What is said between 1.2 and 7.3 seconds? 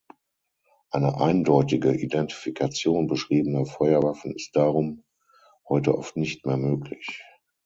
eindeutige Identifikation beschriebener Feuerwaffen ist darum heute oft nicht mehr möglich.